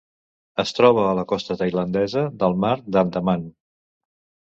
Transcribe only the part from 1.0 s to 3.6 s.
a la costa tailandesa del Mar d'Andaman.